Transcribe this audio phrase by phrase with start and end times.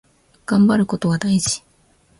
[0.47, 1.61] がんばることは大事。